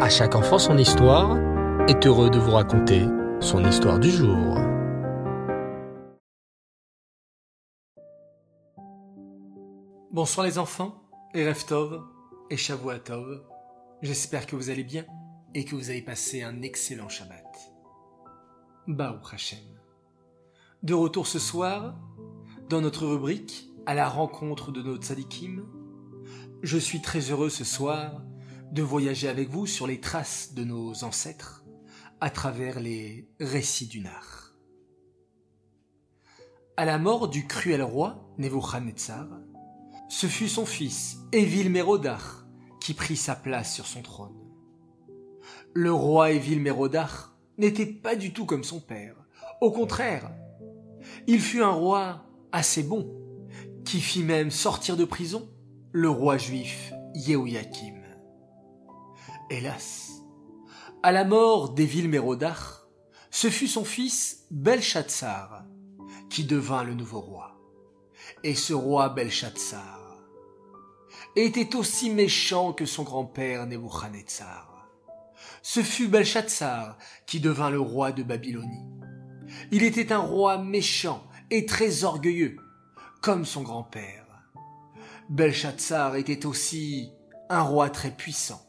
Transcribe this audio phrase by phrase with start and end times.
[0.00, 1.38] À chaque enfant son histoire
[1.88, 3.06] est heureux de vous raconter
[3.38, 4.58] son histoire du jour.
[10.10, 11.00] Bonsoir les enfants,
[11.32, 12.02] et Reftov,
[12.50, 13.44] et Shavuatov.
[14.02, 15.04] J'espère que vous allez bien
[15.54, 17.72] et que vous avez passé un excellent Shabbat.
[18.88, 19.60] Baou Hashem.
[20.82, 21.94] De retour ce soir,
[22.68, 25.64] dans notre rubrique À la rencontre de nos tzadikim,
[26.64, 28.22] je suis très heureux ce soir
[28.74, 31.64] de voyager avec vous sur les traces de nos ancêtres
[32.20, 34.52] à travers les récits du Nar.
[36.76, 39.28] À la mort du cruel roi Nebuchadnezzar,
[40.08, 42.44] ce fut son fils Évil Mérodach
[42.80, 44.34] qui prit sa place sur son trône.
[45.72, 49.14] Le roi Évil Mérodach n'était pas du tout comme son père.
[49.60, 50.32] Au contraire,
[51.28, 53.08] il fut un roi assez bon,
[53.84, 55.48] qui fit même sortir de prison
[55.92, 58.03] le roi juif Yehoyakim.
[59.50, 60.22] Hélas,
[61.02, 62.86] à la mort d'Évil Mérodach,
[63.30, 65.64] ce fut son fils Belshazzar
[66.30, 67.60] qui devint le nouveau roi.
[68.42, 70.00] Et ce roi Belshazzar
[71.36, 74.88] était aussi méchant que son grand-père Nebuchadnezzar.
[75.60, 78.86] Ce fut Belshazzar qui devint le roi de Babylonie.
[79.70, 82.56] Il était un roi méchant et très orgueilleux,
[83.20, 84.26] comme son grand-père.
[85.28, 87.10] Belshazzar était aussi
[87.50, 88.62] un roi très puissant,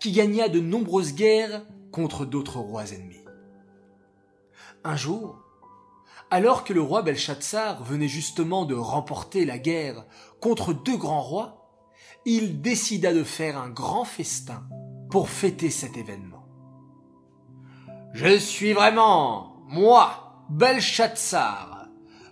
[0.00, 3.24] qui gagna de nombreuses guerres contre d'autres rois ennemis.
[4.84, 5.38] Un jour,
[6.30, 10.04] alors que le roi Belshazzar venait justement de remporter la guerre
[10.40, 11.70] contre deux grands rois,
[12.24, 14.66] il décida de faire un grand festin
[15.10, 16.46] pour fêter cet événement.
[18.12, 21.86] Je suis vraiment, moi, Belshazzar,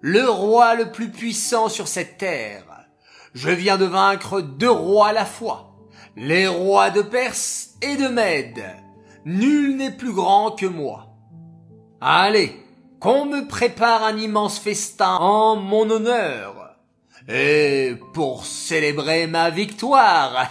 [0.00, 2.86] le roi le plus puissant sur cette terre.
[3.34, 5.69] Je viens de vaincre deux rois à la fois,
[6.16, 8.64] les rois de Perse et de Mède.
[9.24, 11.08] Nul n'est plus grand que moi.
[12.00, 12.60] Allez,
[12.98, 16.76] qu'on me prépare un immense festin en mon honneur.
[17.28, 20.50] Et pour célébrer ma victoire.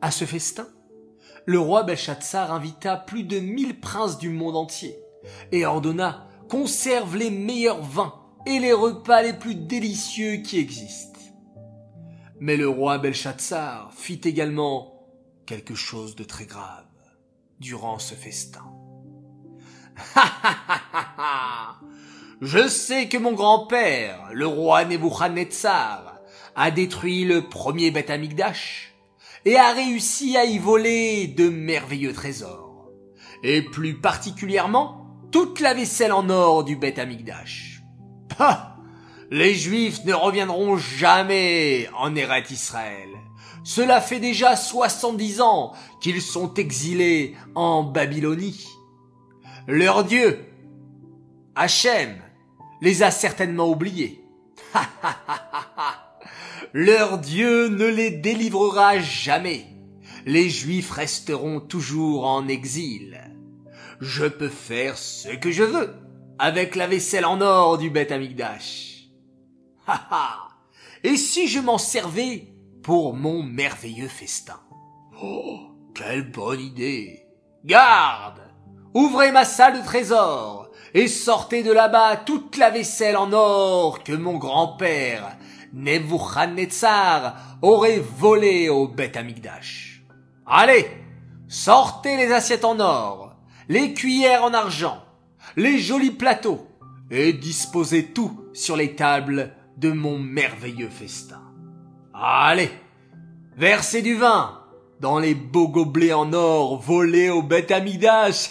[0.00, 0.66] à ce festin,
[1.46, 4.98] le roi Belshazzar invita plus de mille princes du monde entier
[5.52, 8.14] et ordonna qu'on serve les meilleurs vins
[8.46, 11.17] et les repas les plus délicieux qui existent.
[12.40, 15.06] Mais le roi Belshazzar fit également
[15.46, 16.84] quelque chose de très grave
[17.58, 18.64] durant ce festin.
[22.40, 26.20] Je sais que mon grand-père, le roi Nebuchadnezzar,
[26.54, 28.94] a détruit le premier Beth Amikdash
[29.44, 32.90] et a réussi à y voler de merveilleux trésors,
[33.42, 37.82] et plus particulièrement toute la vaisselle en or du Beth Amikdash.
[38.38, 38.77] Ah
[39.30, 43.08] Les Juifs ne reviendront jamais en Eret Israël.
[43.62, 48.66] Cela fait déjà soixante-dix ans qu'ils sont exilés en Babylonie.
[49.66, 50.46] Leur Dieu,
[51.54, 52.16] Hachem,
[52.80, 54.24] les a certainement oubliés.
[56.72, 59.66] Leur Dieu ne les délivrera jamais.
[60.24, 63.20] Les Juifs resteront toujours en exil.
[64.00, 65.94] Je peux faire ce que je veux
[66.38, 68.97] avec la vaisselle en or du Beth Amikdash.
[71.04, 72.48] Et si je m'en servais
[72.82, 74.60] pour mon merveilleux festin?
[75.22, 75.58] Oh,
[75.94, 77.24] quelle bonne idée.
[77.64, 78.40] Garde.
[78.94, 84.12] Ouvrez ma salle de trésor et sortez de là-bas toute la vaisselle en or que
[84.12, 85.36] mon grand-père,
[85.72, 90.02] Nebuchadnezzar, aurait volée au Beth Amikdash.
[90.46, 90.86] Allez,
[91.46, 93.36] sortez les assiettes en or,
[93.68, 95.02] les cuillères en argent,
[95.56, 96.66] les jolis plateaux,
[97.10, 101.42] et disposez tout sur les tables de mon merveilleux festin.
[102.12, 102.70] Allez,
[103.56, 104.58] versez du vin
[105.00, 108.50] dans les beaux gobelets en or volés au Beth Amidash.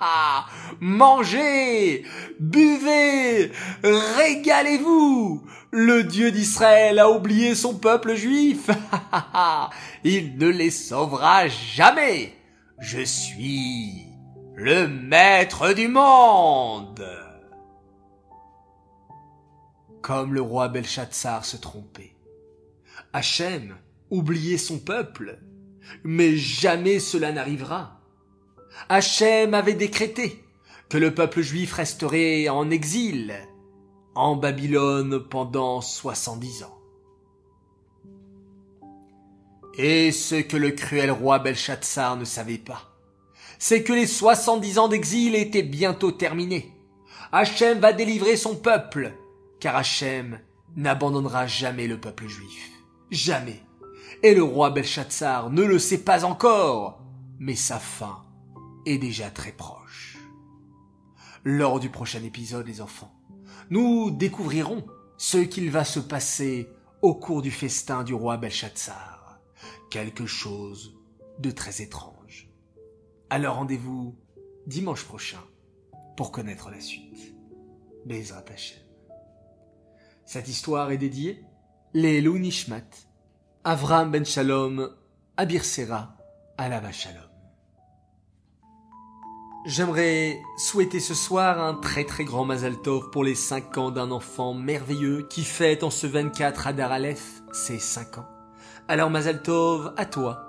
[0.80, 2.04] Mangez,
[2.40, 5.44] buvez, régalez-vous.
[5.70, 8.70] Le Dieu d'Israël a oublié son peuple juif.
[10.04, 12.32] Il ne les sauvera jamais.
[12.80, 14.06] Je suis
[14.56, 17.27] le maître du monde.
[20.08, 22.14] Comme le roi Belshazzar se trompait.
[23.12, 23.76] Hachem
[24.10, 25.38] oubliait son peuple.
[26.02, 28.00] Mais jamais cela n'arrivera.
[28.88, 30.42] Hachem avait décrété
[30.88, 33.34] que le peuple juif resterait en exil
[34.14, 36.78] en Babylone pendant soixante-dix ans.
[39.76, 42.96] Et ce que le cruel roi Belshazzar ne savait pas,
[43.58, 46.72] c'est que les soixante-dix ans d'exil étaient bientôt terminés.
[47.30, 49.12] Hachem va délivrer son peuple,
[49.60, 50.40] car Hachem
[50.76, 52.70] n'abandonnera jamais le peuple juif.
[53.10, 53.60] Jamais.
[54.22, 57.02] Et le roi Belshazzar ne le sait pas encore,
[57.38, 58.24] mais sa fin
[58.86, 60.18] est déjà très proche.
[61.44, 63.14] Lors du prochain épisode, les enfants,
[63.70, 66.68] nous découvrirons ce qu'il va se passer
[67.02, 69.40] au cours du festin du roi Belshazzar.
[69.90, 70.96] Quelque chose
[71.38, 72.50] de très étrange.
[73.30, 74.16] Alors rendez-vous
[74.66, 75.42] dimanche prochain
[76.16, 77.34] pour connaître la suite.
[78.04, 78.87] Bezrat Hashem.
[80.28, 81.42] Cette histoire est dédiée
[81.94, 82.82] les Nishmat,
[83.64, 84.90] Avram ben Shalom,
[85.38, 86.16] Abir Sera,
[86.58, 87.22] Alava Shalom.
[89.64, 94.10] J'aimerais souhaiter ce soir un très très grand Mazal Tov pour les 5 ans d'un
[94.10, 98.28] enfant merveilleux qui fête en ce 24 Adar Aleph ses 5 ans.
[98.86, 100.44] Alors Mazal Tov à toi,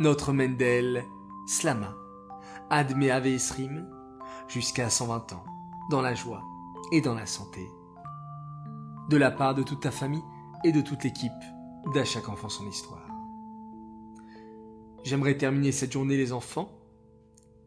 [0.00, 1.02] notre Mendel,
[1.46, 1.94] Slama,
[2.68, 3.88] Adme Ave Esrim,
[4.48, 5.44] jusqu'à 120 ans,
[5.90, 6.42] dans la joie
[6.92, 7.70] et dans la santé.
[9.10, 10.22] De la part de toute ta famille
[10.64, 11.32] et de toute l'équipe
[11.92, 13.06] d'À chaque enfant son histoire.
[15.04, 16.70] J'aimerais terminer cette journée les enfants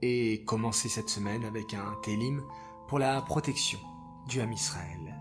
[0.01, 2.41] et commencer cette semaine avec un télim
[2.87, 3.77] pour la protection
[4.27, 5.15] du Ham Israël.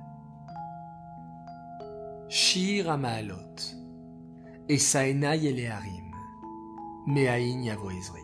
[2.29, 3.57] Shir Amaalot,
[4.69, 6.11] Esaenai Eleharim,
[7.07, 8.23] Meaïn Yavo Ezri,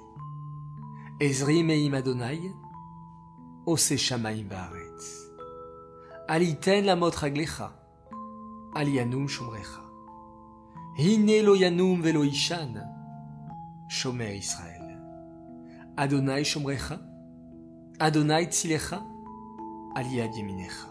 [1.21, 2.41] Ezri Meim Adonai,
[3.67, 5.31] Ose Shamaim Baaretz,
[6.29, 7.82] Aliten Lamot Raglecha,
[8.75, 9.83] Alianum Shomrecha,
[10.97, 12.83] Hine Lo Yanum Velo Ishan,
[13.89, 14.99] Shomer Israël.
[15.99, 16.99] Adonai Shomrecha,
[18.01, 19.03] Adonai Tzilecha,
[19.95, 20.89] Aliad Yeminecha.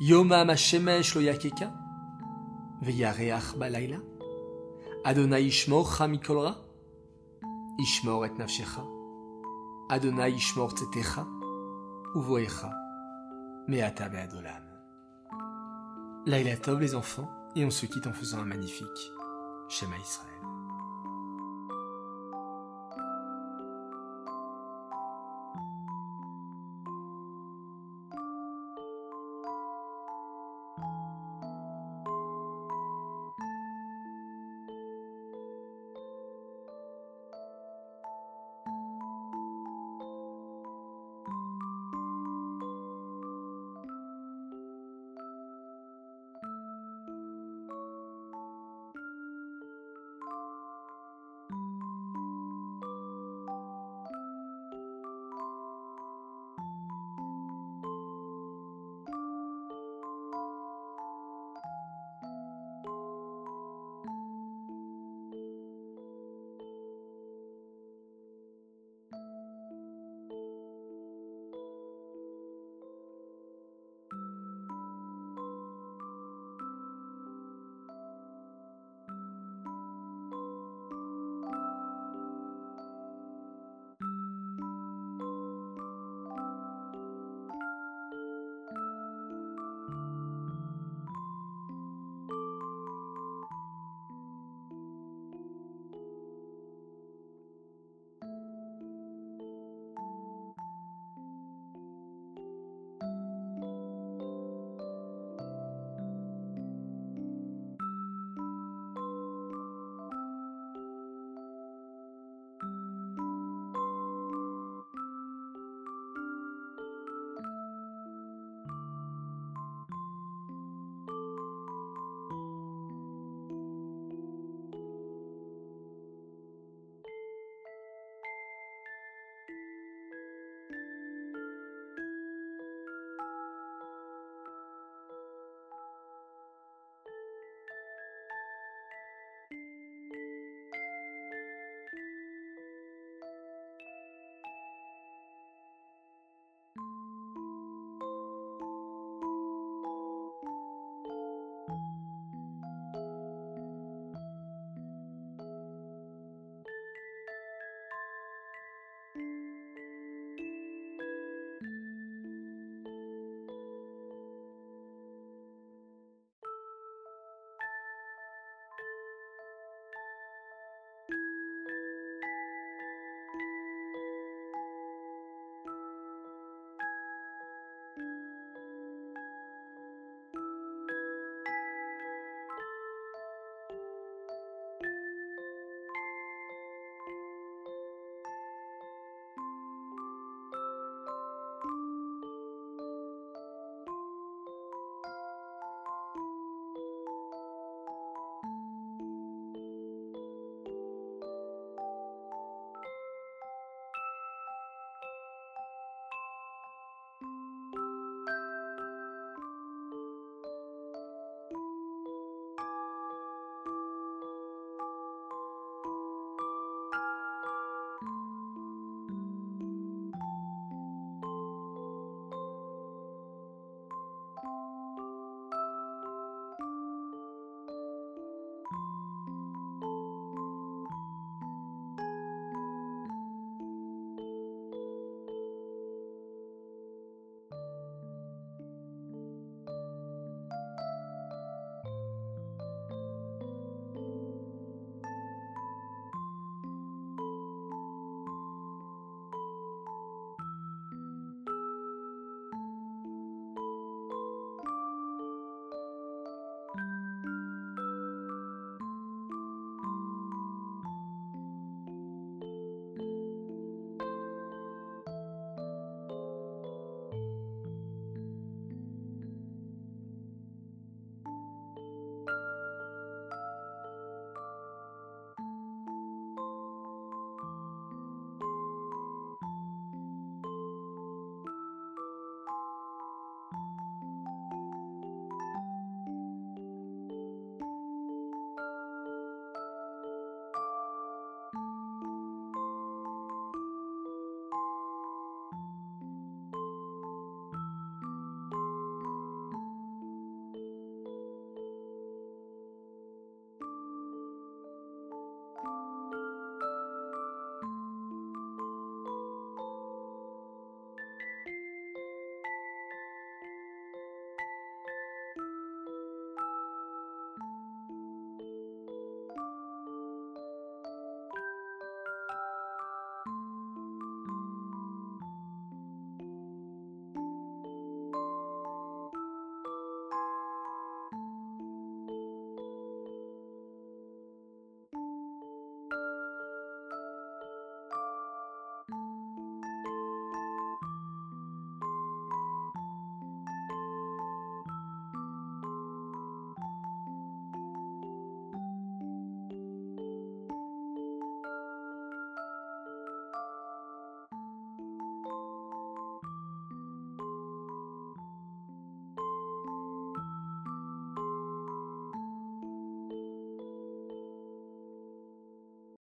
[0.00, 1.70] Yoma Hashemesh lo yakeka,
[2.82, 4.00] Veyareach balayla.
[5.04, 6.56] Adonai Ishmorcha mikolra,
[7.78, 8.82] Ishmor et nafshecha.
[9.90, 11.26] Adonai Ishmor tzetecha,
[12.16, 12.72] Uvoecha,
[13.68, 14.71] Meata be'adolam.
[16.24, 19.12] Laila Tov les enfants, et on se quitte en faisant un magnifique
[19.68, 20.31] Shema Israël.